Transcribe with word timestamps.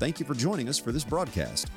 Thank 0.00 0.18
you 0.18 0.24
for 0.24 0.32
joining 0.32 0.66
us 0.70 0.78
for 0.78 0.92
this 0.92 1.04
broadcast. 1.04 1.70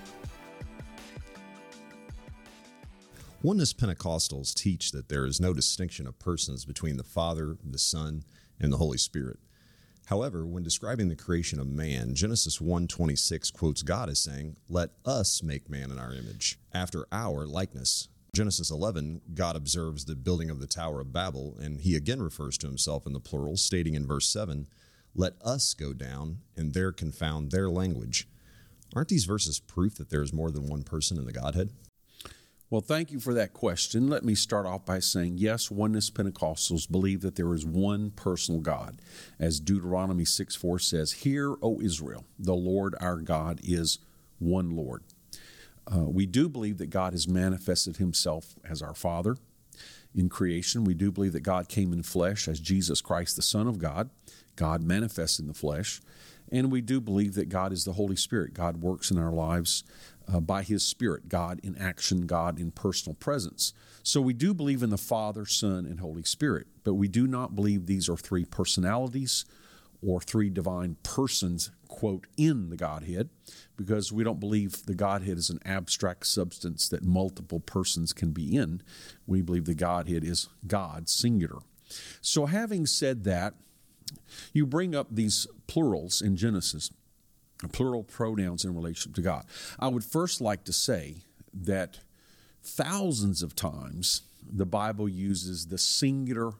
Oneness 3.41 3.73
Pentecostals 3.73 4.53
teach 4.53 4.93
that 4.93 5.09
there 5.09 5.25
is 5.25 5.41
no 5.41 5.53
distinction 5.53 6.07
of 6.07 6.17
persons 6.19 6.63
between 6.63 6.95
the 6.95 7.03
Father, 7.03 7.57
the 7.61 7.77
Son, 7.77 8.23
and 8.61 8.71
the 8.71 8.77
Holy 8.77 8.97
Spirit. 8.97 9.39
However, 10.05 10.45
when 10.45 10.63
describing 10.63 11.09
the 11.09 11.17
creation 11.17 11.59
of 11.59 11.67
man, 11.67 12.15
Genesis 12.15 12.61
1:26 12.61 13.51
quotes 13.51 13.81
God 13.81 14.09
as 14.09 14.19
saying, 14.19 14.55
"Let 14.69 14.91
us 15.03 15.43
make 15.43 15.69
man 15.69 15.91
in 15.91 15.99
our 15.99 16.13
image, 16.13 16.57
after 16.71 17.05
our 17.11 17.45
likeness." 17.45 18.07
Genesis 18.33 18.71
11, 18.71 19.19
God 19.33 19.57
observes 19.57 20.05
the 20.05 20.15
building 20.15 20.49
of 20.49 20.61
the 20.61 20.65
Tower 20.65 21.01
of 21.01 21.11
Babel, 21.11 21.57
and 21.59 21.81
he 21.81 21.97
again 21.97 22.21
refers 22.21 22.57
to 22.59 22.67
himself 22.67 23.05
in 23.05 23.11
the 23.11 23.19
plural, 23.19 23.57
stating 23.57 23.95
in 23.95 24.07
verse 24.07 24.29
7, 24.29 24.69
let 25.15 25.33
us 25.43 25.73
go 25.73 25.93
down 25.93 26.39
and 26.55 26.73
there 26.73 26.91
confound 26.91 27.51
their 27.51 27.69
language. 27.69 28.27
Aren't 28.95 29.09
these 29.09 29.25
verses 29.25 29.59
proof 29.59 29.95
that 29.95 30.09
there 30.09 30.21
is 30.21 30.33
more 30.33 30.51
than 30.51 30.67
one 30.67 30.83
person 30.83 31.17
in 31.17 31.25
the 31.25 31.31
Godhead? 31.31 31.71
Well, 32.69 32.81
thank 32.81 33.11
you 33.11 33.19
for 33.19 33.35
that 33.35 33.53
question. 33.53 34.07
Let 34.07 34.23
me 34.23 34.33
start 34.33 34.65
off 34.65 34.83
by 34.85 34.97
saying 34.97 35.37
yes, 35.37 35.69
Oneness 35.69 36.09
Pentecostals 36.09 36.89
believe 36.89 37.21
that 37.21 37.35
there 37.35 37.53
is 37.53 37.65
one 37.65 38.09
personal 38.09 38.61
God. 38.61 38.99
As 39.39 39.59
Deuteronomy 39.59 40.25
6 40.25 40.55
4 40.55 40.79
says, 40.79 41.11
Hear, 41.11 41.55
O 41.61 41.79
Israel, 41.79 42.25
the 42.39 42.55
Lord 42.55 42.95
our 42.99 43.17
God 43.17 43.59
is 43.63 43.99
one 44.39 44.75
Lord. 44.75 45.03
Uh, 45.85 46.05
we 46.05 46.25
do 46.25 46.49
believe 46.49 46.79
that 46.79 46.89
God 46.89 47.13
has 47.13 47.27
manifested 47.27 47.97
himself 47.97 48.55
as 48.67 48.81
our 48.81 48.95
Father 48.95 49.37
in 50.15 50.29
creation. 50.29 50.83
We 50.83 50.93
do 50.93 51.11
believe 51.11 51.33
that 51.33 51.41
God 51.41 51.69
came 51.69 51.93
in 51.93 52.03
flesh 52.03 52.47
as 52.47 52.59
Jesus 52.59 53.01
Christ, 53.01 53.35
the 53.35 53.41
Son 53.41 53.67
of 53.67 53.79
God. 53.79 54.09
God 54.55 54.83
manifests 54.83 55.39
in 55.39 55.47
the 55.47 55.53
flesh. 55.53 56.01
And 56.51 56.71
we 56.71 56.81
do 56.81 57.01
believe 57.01 57.33
that 57.33 57.49
God 57.49 57.73
is 57.73 57.85
the 57.85 57.93
Holy 57.93 58.15
Spirit. 58.15 58.53
God 58.53 58.77
works 58.77 59.09
in 59.09 59.17
our 59.17 59.31
lives 59.31 59.83
uh, 60.31 60.39
by 60.39 60.61
His 60.61 60.85
Spirit, 60.85 61.29
God 61.29 61.59
in 61.63 61.75
action, 61.77 62.27
God 62.27 62.59
in 62.59 62.71
personal 62.71 63.15
presence. 63.15 63.73
So 64.03 64.21
we 64.21 64.33
do 64.33 64.53
believe 64.53 64.83
in 64.83 64.89
the 64.89 64.97
Father, 64.97 65.45
Son, 65.45 65.85
and 65.85 65.99
Holy 65.99 66.23
Spirit, 66.23 66.67
but 66.83 66.93
we 66.93 67.07
do 67.07 67.25
not 67.25 67.55
believe 67.55 67.85
these 67.85 68.09
are 68.09 68.17
three 68.17 68.45
personalities 68.45 69.45
or 70.05 70.19
three 70.19 70.49
divine 70.49 70.97
persons, 71.03 71.71
quote, 71.87 72.27
in 72.37 72.69
the 72.69 72.77
Godhead, 72.77 73.29
because 73.77 74.11
we 74.11 74.23
don't 74.23 74.39
believe 74.39 74.85
the 74.85 74.95
Godhead 74.95 75.37
is 75.37 75.49
an 75.49 75.59
abstract 75.65 76.25
substance 76.25 76.89
that 76.89 77.03
multiple 77.03 77.59
persons 77.59 78.13
can 78.13 78.31
be 78.31 78.55
in. 78.55 78.81
We 79.25 79.41
believe 79.41 79.65
the 79.65 79.75
Godhead 79.75 80.23
is 80.23 80.49
God, 80.67 81.09
singular. 81.09 81.59
So, 82.21 82.47
having 82.47 82.85
said 82.85 83.23
that, 83.25 83.53
you 84.51 84.65
bring 84.65 84.95
up 84.95 85.07
these 85.11 85.47
plurals 85.67 86.21
in 86.21 86.35
Genesis, 86.35 86.91
plural 87.71 88.03
pronouns 88.03 88.65
in 88.65 88.75
relation 88.75 89.13
to 89.13 89.21
God. 89.21 89.45
I 89.79 89.87
would 89.87 90.03
first 90.03 90.41
like 90.41 90.63
to 90.65 90.73
say 90.73 91.17
that 91.53 91.99
thousands 92.61 93.43
of 93.43 93.55
times 93.55 94.23
the 94.51 94.65
Bible 94.65 95.07
uses 95.07 95.67
the 95.67 95.77
singular 95.77 96.53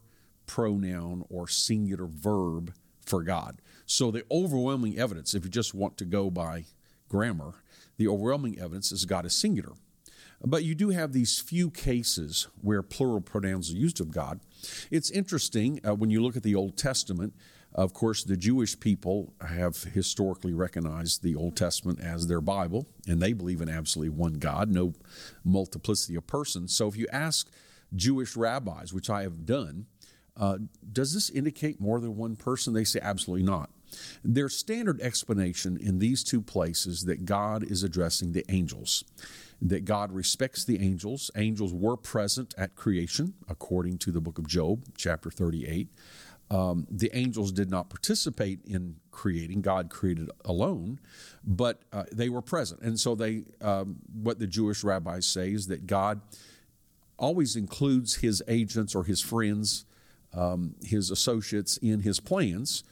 pronoun 0.46 1.26
or 1.30 1.48
singular 1.48 2.06
verb 2.06 2.74
for 3.06 3.24
God. 3.24 3.62
So 3.86 4.12
the 4.12 4.24
overwhelming 4.32 4.98
evidence, 4.98 5.34
if 5.34 5.44
you 5.44 5.50
just 5.50 5.74
want 5.74 5.98
to 5.98 6.06
go 6.06 6.30
by 6.30 6.66
grammar, 7.10 7.56
the 7.98 8.08
overwhelming 8.08 8.60
evidence 8.60 8.92
is 8.92 9.06
God 9.06 9.26
is 9.26 9.36
singular. 9.36 9.74
But 10.46 10.64
you 10.66 10.76
do 10.76 10.90
have 10.90 11.14
these 11.14 11.40
few 11.40 11.70
cases 11.70 12.48
where 12.62 12.82
plural 12.82 13.22
pronouns 13.22 13.72
are 13.72 13.78
used 13.78 14.02
of 14.02 14.12
God. 14.12 14.42
It's 14.92 15.10
interesting 15.10 15.80
uh, 15.88 15.96
when 15.96 16.10
you 16.10 16.22
look 16.22 16.36
at 16.36 16.44
the 16.44 16.56
Old 16.56 16.76
Testament. 16.76 17.34
Of 17.74 17.94
course, 17.94 18.24
the 18.24 18.38
Jewish 18.38 18.80
people 18.80 19.34
have 19.42 19.82
historically 19.84 20.54
recognized 20.54 21.24
the 21.24 21.36
Old 21.36 21.56
Testament 21.56 22.02
as 22.02 22.28
their 22.28 22.42
Bible, 22.42 22.88
and 23.08 23.22
they 23.22 23.34
believe 23.34 23.62
in 23.62 23.70
absolutely 23.70 24.16
one 24.16 24.34
God, 24.34 24.70
no 24.70 24.94
multiplicity 25.44 26.16
of 26.16 26.28
persons. 26.28 26.76
So 26.76 26.88
if 26.88 26.98
you 26.98 27.08
ask 27.12 27.50
Jewish 27.96 28.36
rabbis, 28.36 28.94
which 28.94 29.10
I 29.10 29.24
have 29.24 29.46
done, 29.46 29.88
uh, 30.38 30.58
does 30.92 31.14
this 31.14 31.30
indicate 31.30 31.80
more 31.80 32.00
than 32.00 32.16
one 32.16 32.36
person? 32.36 32.74
They 32.74 32.84
say 32.84 33.00
absolutely 33.02 33.46
not. 33.46 33.70
Their 34.24 34.50
standard 34.50 35.00
explanation 35.02 35.78
in 35.78 36.00
these 36.00 36.24
two 36.24 36.42
places 36.42 37.06
that 37.06 37.26
God 37.26 37.64
is 37.64 37.84
addressing 37.84 38.32
the 38.32 38.44
angels 38.50 39.04
that 39.64 39.86
God 39.86 40.12
respects 40.12 40.66
the 40.66 40.80
angels. 40.82 41.32
Angels 41.36 41.74
were 41.74 41.96
present 41.96 42.54
at 42.58 42.76
creation, 42.76 43.34
according 43.48 43.98
to 44.00 44.12
the 44.12 44.20
book 44.20 44.38
of 44.38 44.46
Job, 44.46 44.84
chapter 44.98 45.32
38. 45.32 45.88
Um, 46.52 46.86
the 46.92 47.10
angels 47.14 47.52
did 47.54 47.72
not 47.72 47.90
participate 47.90 48.60
in 48.66 48.98
creating; 49.12 49.62
God 49.62 49.90
created 49.90 50.30
alone, 50.44 51.00
but 51.44 51.82
uh, 51.94 52.04
they 52.12 52.28
were 52.28 52.42
present. 52.42 52.82
And 52.82 53.00
so, 53.00 53.16
they 53.16 53.44
um, 53.62 53.96
what 54.14 54.40
the 54.40 54.46
Jewish 54.46 54.84
rabbis 54.84 55.26
say 55.26 55.52
is 55.54 55.68
that 55.68 55.88
God 55.88 56.22
always 57.18 57.56
includes 57.56 58.16
His 58.16 58.44
agents 58.48 58.94
or 58.94 59.06
His 59.06 59.22
friends, 59.22 59.86
um, 60.34 60.76
His 60.84 61.12
associates 61.12 61.78
in 61.78 62.02
His 62.02 62.20
plans 62.20 62.84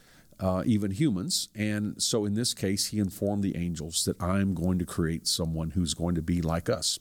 uh, 0.42 0.64
even 0.66 0.92
humans. 0.92 1.50
And 1.56 2.02
so 2.02 2.26
in 2.26 2.34
this 2.34 2.54
case, 2.54 2.88
he 2.88 3.00
informed 3.00 3.44
the 3.44 3.56
angels 3.56 4.04
that 4.06 4.22
I'm 4.22 4.54
going 4.54 4.80
to 4.80 4.86
create 4.86 5.28
someone 5.28 5.72
who's 5.72 5.94
going 5.94 6.16
to 6.16 6.22
be 6.22 6.42
like 6.42 6.70
us. 6.70 7.00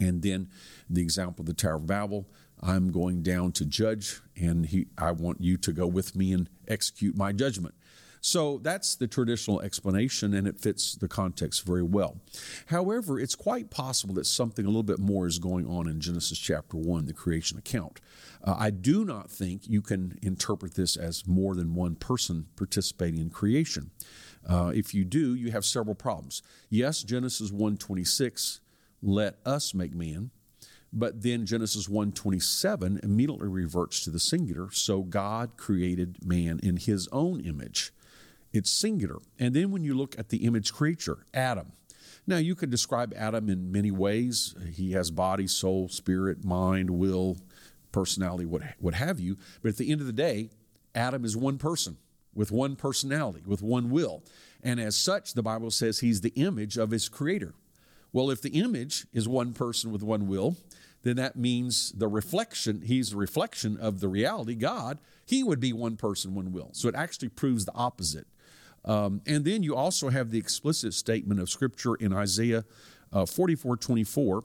And 0.00 0.22
then 0.22 0.48
the 0.88 1.00
example 1.00 1.42
of 1.42 1.46
the 1.46 1.54
Tower 1.54 1.76
of 1.76 1.86
Babel, 1.86 2.28
I'm 2.60 2.92
going 2.92 3.22
down 3.22 3.52
to 3.52 3.64
judge, 3.64 4.20
and 4.36 4.66
he, 4.66 4.86
I 4.98 5.12
want 5.12 5.40
you 5.40 5.56
to 5.56 5.72
go 5.72 5.86
with 5.86 6.14
me 6.14 6.32
and 6.32 6.48
execute 6.68 7.16
my 7.16 7.32
judgment. 7.32 7.74
So 8.20 8.58
that's 8.58 8.96
the 8.96 9.06
traditional 9.06 9.60
explanation, 9.60 10.34
and 10.34 10.46
it 10.46 10.58
fits 10.58 10.94
the 10.94 11.08
context 11.08 11.64
very 11.64 11.82
well. 11.82 12.20
However, 12.66 13.18
it's 13.18 13.34
quite 13.34 13.70
possible 13.70 14.14
that 14.14 14.26
something 14.26 14.64
a 14.64 14.68
little 14.68 14.82
bit 14.82 14.98
more 14.98 15.26
is 15.26 15.38
going 15.38 15.66
on 15.66 15.88
in 15.88 16.00
Genesis 16.00 16.38
chapter 16.38 16.76
1, 16.76 17.06
the 17.06 17.12
creation 17.12 17.58
account. 17.58 18.00
Uh, 18.42 18.56
I 18.58 18.70
do 18.70 19.04
not 19.04 19.30
think 19.30 19.68
you 19.68 19.82
can 19.82 20.18
interpret 20.22 20.74
this 20.74 20.96
as 20.96 21.26
more 21.26 21.54
than 21.54 21.74
one 21.74 21.94
person 21.96 22.46
participating 22.56 23.20
in 23.20 23.30
creation. 23.30 23.90
Uh, 24.46 24.72
if 24.74 24.94
you 24.94 25.04
do, 25.04 25.34
you 25.34 25.50
have 25.50 25.64
several 25.64 25.94
problems. 25.94 26.42
Yes, 26.70 27.02
Genesis 27.02 27.50
1:26, 27.50 28.60
let 29.02 29.38
us 29.44 29.74
make 29.74 29.94
man, 29.94 30.30
but 30.92 31.22
then 31.22 31.44
Genesis 31.44 31.88
1:27 31.88 32.98
immediately 33.02 33.48
reverts 33.48 34.02
to 34.04 34.10
the 34.10 34.20
singular. 34.20 34.70
So 34.70 35.02
God 35.02 35.56
created 35.56 36.24
man 36.24 36.60
in 36.62 36.76
his 36.76 37.08
own 37.08 37.40
image. 37.40 37.92
It's 38.52 38.70
singular. 38.70 39.18
And 39.38 39.54
then 39.54 39.70
when 39.70 39.84
you 39.84 39.94
look 39.94 40.18
at 40.18 40.30
the 40.30 40.38
image 40.38 40.72
creature, 40.72 41.26
Adam. 41.34 41.72
Now, 42.26 42.36
you 42.36 42.54
could 42.54 42.70
describe 42.70 43.14
Adam 43.16 43.48
in 43.48 43.72
many 43.72 43.90
ways. 43.90 44.54
He 44.74 44.92
has 44.92 45.10
body, 45.10 45.46
soul, 45.46 45.88
spirit, 45.88 46.44
mind, 46.44 46.90
will, 46.90 47.38
personality, 47.90 48.44
what, 48.44 48.62
what 48.78 48.94
have 48.94 49.18
you. 49.18 49.38
But 49.62 49.70
at 49.70 49.76
the 49.78 49.90
end 49.90 50.02
of 50.02 50.06
the 50.06 50.12
day, 50.12 50.50
Adam 50.94 51.24
is 51.24 51.36
one 51.36 51.56
person 51.56 51.96
with 52.34 52.52
one 52.52 52.76
personality, 52.76 53.42
with 53.46 53.62
one 53.62 53.90
will. 53.90 54.22
And 54.62 54.78
as 54.78 54.96
such, 54.96 55.34
the 55.34 55.42
Bible 55.42 55.70
says 55.70 56.00
he's 56.00 56.20
the 56.20 56.32
image 56.36 56.76
of 56.76 56.90
his 56.90 57.08
creator. 57.08 57.54
Well, 58.12 58.30
if 58.30 58.40
the 58.40 58.50
image 58.50 59.06
is 59.12 59.28
one 59.28 59.52
person 59.52 59.90
with 59.90 60.02
one 60.02 60.28
will, 60.28 60.56
then 61.02 61.16
that 61.16 61.36
means 61.36 61.92
the 61.92 62.08
reflection, 62.08 62.82
he's 62.82 63.10
the 63.10 63.16
reflection 63.16 63.76
of 63.76 64.00
the 64.00 64.08
reality, 64.08 64.54
God, 64.54 64.98
he 65.24 65.42
would 65.42 65.60
be 65.60 65.72
one 65.72 65.96
person, 65.96 66.34
one 66.34 66.52
will. 66.52 66.70
So 66.72 66.88
it 66.88 66.94
actually 66.94 67.28
proves 67.28 67.64
the 67.64 67.74
opposite. 67.74 68.26
Um, 68.84 69.20
and 69.26 69.44
then 69.44 69.62
you 69.62 69.74
also 69.74 70.08
have 70.08 70.30
the 70.30 70.38
explicit 70.38 70.94
statement 70.94 71.40
of 71.40 71.50
Scripture 71.50 71.94
in 71.94 72.12
Isaiah 72.12 72.64
uh, 73.12 73.26
44 73.26 73.76
24 73.76 74.44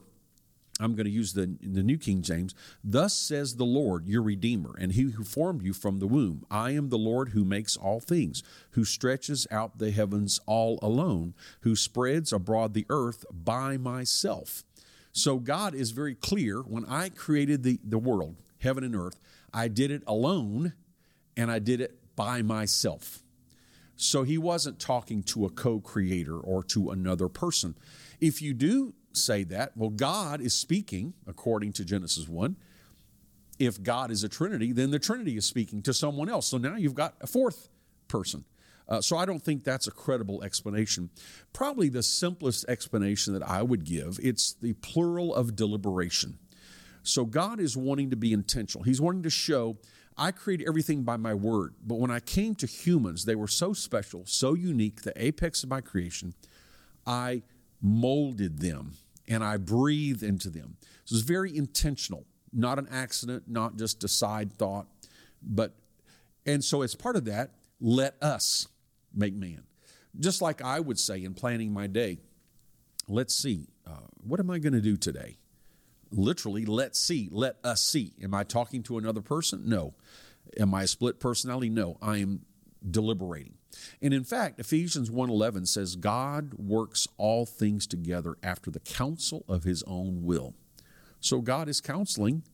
I'm 0.80 0.94
going 0.94 1.06
to 1.06 1.10
use 1.10 1.34
the, 1.34 1.56
the 1.62 1.82
New 1.82 1.98
King 1.98 2.22
James. 2.22 2.54
Thus 2.82 3.14
says 3.14 3.56
the 3.56 3.64
Lord, 3.64 4.06
your 4.06 4.22
Redeemer, 4.22 4.74
and 4.78 4.92
He 4.92 5.02
who 5.02 5.22
formed 5.22 5.62
you 5.62 5.72
from 5.72 6.00
the 6.00 6.06
womb. 6.06 6.44
I 6.50 6.72
am 6.72 6.88
the 6.88 6.98
Lord 6.98 7.28
who 7.30 7.44
makes 7.44 7.76
all 7.76 8.00
things, 8.00 8.42
who 8.72 8.84
stretches 8.84 9.46
out 9.50 9.78
the 9.78 9.92
heavens 9.92 10.40
all 10.46 10.78
alone, 10.82 11.34
who 11.60 11.76
spreads 11.76 12.32
abroad 12.32 12.74
the 12.74 12.86
earth 12.88 13.24
by 13.30 13.76
myself. 13.76 14.64
So 15.12 15.38
God 15.38 15.76
is 15.76 15.92
very 15.92 16.16
clear. 16.16 16.60
When 16.60 16.84
I 16.86 17.08
created 17.08 17.62
the, 17.62 17.78
the 17.84 17.98
world, 17.98 18.34
heaven 18.58 18.82
and 18.82 18.96
earth, 18.96 19.16
I 19.52 19.68
did 19.68 19.92
it 19.92 20.02
alone 20.08 20.72
and 21.36 21.52
I 21.52 21.60
did 21.60 21.80
it 21.80 21.96
by 22.16 22.42
myself. 22.42 23.23
So 23.96 24.22
he 24.22 24.38
wasn't 24.38 24.80
talking 24.80 25.22
to 25.24 25.46
a 25.46 25.50
co 25.50 25.80
creator 25.80 26.38
or 26.38 26.62
to 26.64 26.90
another 26.90 27.28
person. 27.28 27.76
If 28.20 28.42
you 28.42 28.54
do 28.54 28.94
say 29.12 29.44
that, 29.44 29.76
well, 29.76 29.90
God 29.90 30.40
is 30.40 30.54
speaking, 30.54 31.14
according 31.26 31.72
to 31.74 31.84
Genesis 31.84 32.28
1. 32.28 32.56
If 33.58 33.82
God 33.82 34.10
is 34.10 34.24
a 34.24 34.28
Trinity, 34.28 34.72
then 34.72 34.90
the 34.90 34.98
Trinity 34.98 35.36
is 35.36 35.46
speaking 35.46 35.80
to 35.82 35.94
someone 35.94 36.28
else. 36.28 36.48
So 36.48 36.58
now 36.58 36.76
you've 36.76 36.94
got 36.94 37.14
a 37.20 37.26
fourth 37.26 37.68
person. 38.08 38.44
Uh, 38.88 39.00
so 39.00 39.16
I 39.16 39.24
don't 39.24 39.42
think 39.42 39.64
that's 39.64 39.86
a 39.86 39.90
credible 39.90 40.42
explanation. 40.42 41.10
Probably 41.52 41.88
the 41.88 42.02
simplest 42.02 42.64
explanation 42.68 43.32
that 43.32 43.48
I 43.48 43.62
would 43.62 43.84
give, 43.84 44.18
it's 44.22 44.54
the 44.54 44.74
plural 44.74 45.34
of 45.34 45.56
deliberation. 45.56 46.38
So 47.02 47.24
God 47.24 47.60
is 47.60 47.76
wanting 47.76 48.10
to 48.10 48.16
be 48.16 48.32
intentional. 48.32 48.84
He's 48.84 49.00
wanting 49.00 49.22
to 49.22 49.30
show 49.30 49.76
I 50.16 50.30
create 50.30 50.62
everything 50.66 51.02
by 51.02 51.16
my 51.16 51.34
word. 51.34 51.74
But 51.84 51.98
when 51.98 52.10
I 52.10 52.20
came 52.20 52.54
to 52.56 52.66
humans, 52.66 53.24
they 53.24 53.34
were 53.34 53.48
so 53.48 53.72
special, 53.72 54.22
so 54.26 54.54
unique, 54.54 55.02
the 55.02 55.12
apex 55.22 55.64
of 55.64 55.70
my 55.70 55.80
creation. 55.80 56.34
I 57.06 57.42
molded 57.82 58.60
them 58.60 58.92
and 59.28 59.42
I 59.42 59.56
breathed 59.56 60.22
into 60.22 60.50
them. 60.50 60.76
So 61.04 61.16
it's 61.16 61.24
very 61.24 61.56
intentional, 61.56 62.26
not 62.52 62.78
an 62.78 62.88
accident, 62.90 63.44
not 63.48 63.76
just 63.76 64.04
a 64.04 64.08
side 64.08 64.52
thought, 64.52 64.86
but 65.42 65.74
and 66.46 66.62
so 66.62 66.82
as 66.82 66.94
part 66.94 67.16
of 67.16 67.24
that, 67.24 67.50
let 67.80 68.16
us 68.22 68.68
make 69.14 69.34
man. 69.34 69.64
Just 70.18 70.42
like 70.42 70.62
I 70.62 70.78
would 70.80 70.98
say 70.98 71.24
in 71.24 71.34
planning 71.34 71.72
my 71.72 71.86
day, 71.86 72.18
let's 73.08 73.34
see, 73.34 73.66
uh, 73.86 74.08
what 74.22 74.40
am 74.40 74.50
I 74.50 74.58
going 74.58 74.74
to 74.74 74.80
do 74.80 74.96
today? 74.96 75.38
Literally, 76.10 76.64
let's 76.64 76.98
see, 76.98 77.28
let 77.30 77.56
us 77.64 77.82
see. 77.82 78.12
Am 78.22 78.34
I 78.34 78.44
talking 78.44 78.82
to 78.84 78.98
another 78.98 79.20
person? 79.20 79.68
No. 79.68 79.94
Am 80.58 80.74
I 80.74 80.84
a 80.84 80.86
split 80.86 81.18
personality? 81.20 81.68
No. 81.68 81.98
I 82.00 82.18
am 82.18 82.44
deliberating. 82.88 83.54
And 84.00 84.14
in 84.14 84.24
fact, 84.24 84.60
Ephesians 84.60 85.10
1:11 85.10 85.66
says 85.66 85.96
God 85.96 86.54
works 86.54 87.08
all 87.16 87.46
things 87.46 87.86
together 87.86 88.36
after 88.42 88.70
the 88.70 88.80
counsel 88.80 89.44
of 89.48 89.64
his 89.64 89.82
own 89.84 90.22
will. 90.22 90.54
So 91.20 91.40
God 91.40 91.68
is 91.68 91.80
counseling 91.80 92.44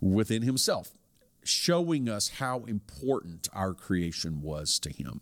within 0.00 0.42
himself, 0.42 0.96
showing 1.42 2.08
us 2.08 2.28
how 2.28 2.64
important 2.64 3.48
our 3.52 3.74
creation 3.74 4.42
was 4.42 4.78
to 4.80 4.90
him. 4.90 5.20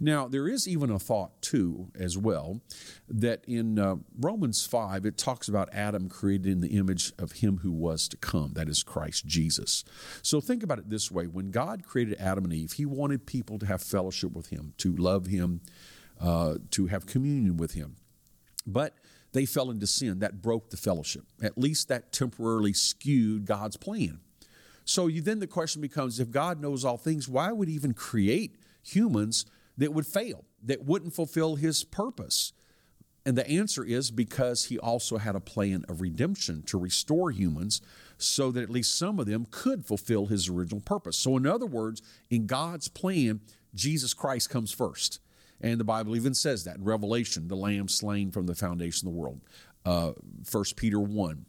Now, 0.00 0.28
there 0.28 0.48
is 0.48 0.66
even 0.66 0.90
a 0.90 0.98
thought, 0.98 1.40
too, 1.40 1.88
as 1.98 2.18
well, 2.18 2.60
that 3.08 3.44
in 3.46 3.78
uh, 3.78 3.96
Romans 4.18 4.66
5, 4.66 5.06
it 5.06 5.16
talks 5.16 5.48
about 5.48 5.68
Adam 5.72 6.08
created 6.08 6.46
in 6.46 6.60
the 6.60 6.76
image 6.76 7.12
of 7.18 7.32
him 7.32 7.58
who 7.58 7.72
was 7.72 8.08
to 8.08 8.16
come, 8.16 8.52
that 8.54 8.68
is 8.68 8.82
Christ 8.82 9.26
Jesus. 9.26 9.84
So 10.22 10.40
think 10.40 10.62
about 10.62 10.78
it 10.78 10.90
this 10.90 11.10
way 11.10 11.26
when 11.26 11.50
God 11.50 11.84
created 11.84 12.18
Adam 12.18 12.44
and 12.44 12.52
Eve, 12.52 12.72
he 12.72 12.86
wanted 12.86 13.26
people 13.26 13.58
to 13.58 13.66
have 13.66 13.82
fellowship 13.82 14.32
with 14.32 14.48
him, 14.48 14.74
to 14.78 14.94
love 14.94 15.26
him, 15.26 15.60
uh, 16.20 16.56
to 16.70 16.86
have 16.86 17.06
communion 17.06 17.56
with 17.56 17.74
him. 17.74 17.96
But 18.66 18.94
they 19.32 19.46
fell 19.46 19.70
into 19.70 19.86
sin. 19.86 20.20
That 20.20 20.42
broke 20.42 20.70
the 20.70 20.76
fellowship. 20.76 21.24
At 21.42 21.58
least 21.58 21.88
that 21.88 22.12
temporarily 22.12 22.72
skewed 22.72 23.46
God's 23.46 23.76
plan. 23.76 24.20
So 24.84 25.06
you, 25.06 25.22
then 25.22 25.38
the 25.38 25.46
question 25.46 25.80
becomes 25.80 26.20
if 26.20 26.30
God 26.30 26.60
knows 26.60 26.84
all 26.84 26.98
things, 26.98 27.28
why 27.28 27.52
would 27.52 27.68
he 27.68 27.74
even 27.74 27.94
create 27.94 28.56
humans 28.82 29.46
that 29.76 29.92
would 29.92 30.06
fail, 30.06 30.44
that 30.62 30.84
wouldn't 30.84 31.14
fulfill 31.14 31.56
his 31.56 31.84
purpose? 31.84 32.52
And 33.24 33.38
the 33.38 33.48
answer 33.48 33.84
is 33.84 34.10
because 34.10 34.64
he 34.64 34.78
also 34.78 35.18
had 35.18 35.36
a 35.36 35.40
plan 35.40 35.84
of 35.88 36.00
redemption 36.00 36.62
to 36.64 36.78
restore 36.78 37.30
humans 37.30 37.80
so 38.18 38.50
that 38.50 38.62
at 38.62 38.70
least 38.70 38.98
some 38.98 39.20
of 39.20 39.26
them 39.26 39.46
could 39.50 39.84
fulfill 39.84 40.26
his 40.26 40.48
original 40.48 40.80
purpose. 40.80 41.16
So, 41.16 41.36
in 41.36 41.46
other 41.46 41.66
words, 41.66 42.02
in 42.30 42.46
God's 42.46 42.88
plan, 42.88 43.40
Jesus 43.74 44.12
Christ 44.12 44.50
comes 44.50 44.72
first. 44.72 45.20
And 45.60 45.78
the 45.78 45.84
Bible 45.84 46.16
even 46.16 46.34
says 46.34 46.64
that 46.64 46.76
in 46.76 46.84
Revelation, 46.84 47.46
the 47.46 47.56
lamb 47.56 47.88
slain 47.88 48.32
from 48.32 48.46
the 48.46 48.54
foundation 48.54 49.06
of 49.06 49.14
the 49.14 49.20
world. 49.20 49.40
Uh, 49.84 50.12
1 50.50 50.64
Peter 50.76 51.00
1 51.00 51.46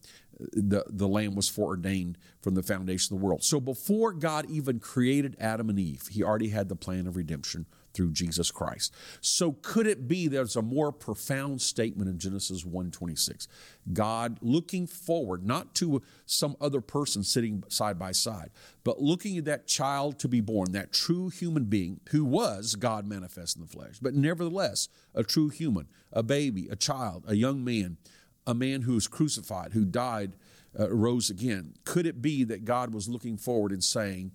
the, 0.51 0.83
the 0.89 1.07
lamb 1.07 1.35
was 1.35 1.49
foreordained 1.49 2.17
from 2.41 2.55
the 2.55 2.63
foundation 2.63 3.15
of 3.15 3.19
the 3.19 3.25
world. 3.25 3.43
So 3.43 3.59
before 3.59 4.13
God 4.13 4.45
even 4.49 4.79
created 4.79 5.37
Adam 5.39 5.69
and 5.69 5.79
Eve, 5.79 6.07
he 6.11 6.23
already 6.23 6.49
had 6.49 6.69
the 6.69 6.75
plan 6.75 7.07
of 7.07 7.15
redemption 7.15 7.65
through 7.93 8.11
Jesus 8.11 8.51
Christ. 8.51 8.93
So 9.21 9.53
could 9.61 9.87
it 9.87 10.07
be 10.07 10.27
there's 10.27 10.55
a 10.55 10.61
more 10.61 10.91
profound 10.91 11.61
statement 11.61 12.09
in 12.09 12.17
Genesis 12.17 12.63
1:26? 12.63 13.47
God 13.91 14.39
looking 14.41 14.87
forward 14.87 15.45
not 15.45 15.75
to 15.75 16.01
some 16.25 16.55
other 16.59 16.81
person 16.81 17.23
sitting 17.23 17.63
side 17.67 17.99
by 17.99 18.11
side, 18.11 18.49
but 18.83 19.01
looking 19.01 19.37
at 19.37 19.45
that 19.45 19.67
child 19.67 20.19
to 20.19 20.27
be 20.27 20.41
born, 20.41 20.71
that 20.71 20.91
true 20.91 21.29
human 21.29 21.65
being 21.65 21.99
who 22.09 22.25
was 22.25 22.75
God 22.75 23.05
manifest 23.05 23.55
in 23.55 23.61
the 23.61 23.67
flesh, 23.67 23.99
but 24.01 24.15
nevertheless 24.15 24.89
a 25.13 25.23
true 25.23 25.49
human, 25.49 25.87
a 26.11 26.23
baby, 26.23 26.67
a 26.69 26.75
child, 26.75 27.23
a 27.27 27.35
young 27.35 27.63
man 27.63 27.97
a 28.45 28.53
man 28.53 28.81
who 28.81 28.93
was 28.93 29.07
crucified, 29.07 29.73
who 29.73 29.85
died, 29.85 30.33
uh, 30.79 30.89
rose 30.89 31.29
again. 31.29 31.73
Could 31.85 32.05
it 32.05 32.21
be 32.21 32.43
that 32.45 32.65
God 32.65 32.93
was 32.93 33.07
looking 33.07 33.37
forward 33.37 33.71
and 33.71 33.83
saying, 33.83 34.31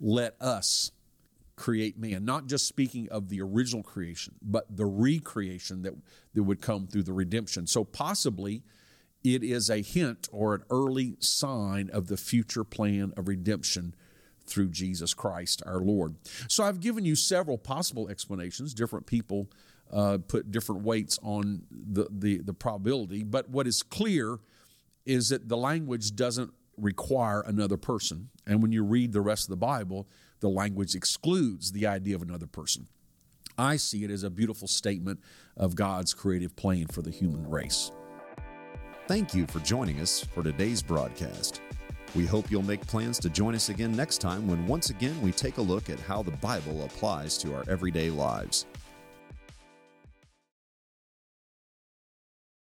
Let 0.00 0.36
us 0.40 0.90
create 1.54 1.98
man? 1.98 2.24
Not 2.24 2.46
just 2.46 2.66
speaking 2.66 3.08
of 3.10 3.28
the 3.28 3.40
original 3.40 3.82
creation, 3.82 4.34
but 4.42 4.76
the 4.76 4.86
recreation 4.86 5.82
that, 5.82 5.94
that 6.34 6.42
would 6.42 6.60
come 6.60 6.86
through 6.86 7.04
the 7.04 7.12
redemption. 7.12 7.66
So 7.66 7.84
possibly 7.84 8.62
it 9.22 9.42
is 9.42 9.68
a 9.68 9.82
hint 9.82 10.28
or 10.32 10.54
an 10.54 10.62
early 10.70 11.16
sign 11.20 11.90
of 11.92 12.08
the 12.08 12.16
future 12.16 12.64
plan 12.64 13.12
of 13.16 13.28
redemption 13.28 13.94
through 14.46 14.68
Jesus 14.68 15.14
Christ 15.14 15.62
our 15.66 15.80
Lord. 15.80 16.14
So 16.48 16.62
I've 16.64 16.80
given 16.80 17.04
you 17.04 17.16
several 17.16 17.58
possible 17.58 18.08
explanations. 18.08 18.72
Different 18.72 19.06
people 19.06 19.50
uh, 19.92 20.18
put 20.26 20.50
different 20.50 20.82
weights 20.82 21.18
on 21.22 21.62
the, 21.70 22.06
the, 22.10 22.38
the 22.38 22.52
probability. 22.52 23.22
But 23.22 23.48
what 23.50 23.66
is 23.66 23.82
clear 23.82 24.38
is 25.04 25.28
that 25.28 25.48
the 25.48 25.56
language 25.56 26.16
doesn't 26.16 26.52
require 26.76 27.40
another 27.42 27.76
person. 27.76 28.28
And 28.46 28.62
when 28.62 28.72
you 28.72 28.84
read 28.84 29.12
the 29.12 29.20
rest 29.20 29.44
of 29.44 29.50
the 29.50 29.56
Bible, 29.56 30.06
the 30.40 30.48
language 30.48 30.94
excludes 30.94 31.72
the 31.72 31.86
idea 31.86 32.14
of 32.14 32.22
another 32.22 32.46
person. 32.46 32.88
I 33.58 33.76
see 33.76 34.04
it 34.04 34.10
as 34.10 34.22
a 34.22 34.30
beautiful 34.30 34.68
statement 34.68 35.20
of 35.56 35.74
God's 35.76 36.12
creative 36.12 36.54
plan 36.56 36.88
for 36.88 37.00
the 37.00 37.10
human 37.10 37.48
race. 37.48 37.90
Thank 39.08 39.34
you 39.34 39.46
for 39.46 39.60
joining 39.60 40.00
us 40.00 40.22
for 40.34 40.42
today's 40.42 40.82
broadcast. 40.82 41.62
We 42.14 42.26
hope 42.26 42.50
you'll 42.50 42.62
make 42.62 42.86
plans 42.86 43.18
to 43.20 43.30
join 43.30 43.54
us 43.54 43.68
again 43.68 43.92
next 43.92 44.18
time 44.18 44.46
when 44.46 44.66
once 44.66 44.90
again 44.90 45.20
we 45.22 45.32
take 45.32 45.58
a 45.58 45.62
look 45.62 45.88
at 45.88 46.00
how 46.00 46.22
the 46.22 46.32
Bible 46.32 46.84
applies 46.84 47.38
to 47.38 47.54
our 47.54 47.64
everyday 47.68 48.10
lives. 48.10 48.66